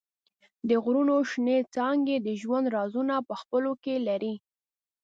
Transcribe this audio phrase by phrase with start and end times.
[0.69, 4.33] د غرونو شنېڅانګې د ژوند رازونه په خپلو کې لري.